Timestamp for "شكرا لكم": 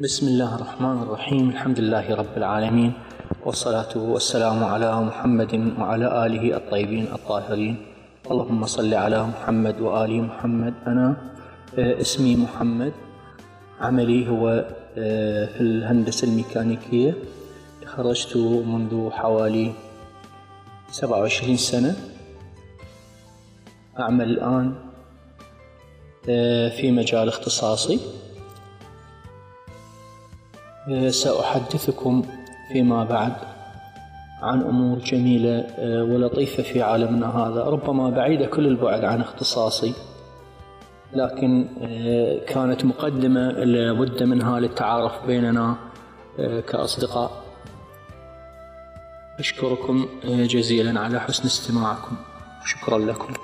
52.64-53.34